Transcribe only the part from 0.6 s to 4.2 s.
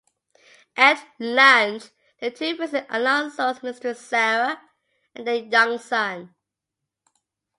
At lunch, the two visit Alonzo's mistress